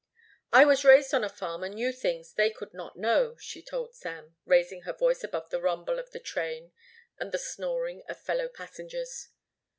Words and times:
"I 0.51 0.65
was 0.65 0.83
raised 0.83 1.13
on 1.13 1.23
a 1.23 1.29
farm 1.29 1.63
and 1.63 1.75
knew 1.75 1.91
things 1.91 2.33
they 2.33 2.49
could 2.49 2.73
not 2.73 2.97
know," 2.97 3.35
she 3.37 3.61
told 3.61 3.93
Sam, 3.93 4.35
raising 4.45 4.81
her 4.81 4.93
voice 4.93 5.23
above 5.23 5.51
the 5.51 5.61
rumble 5.61 5.99
of 5.99 6.09
the 6.09 6.19
train 6.19 6.71
and 7.19 7.31
the 7.31 7.37
snoring 7.37 8.01
of 8.09 8.19
fellow 8.19 8.47
passengers. 8.47 9.27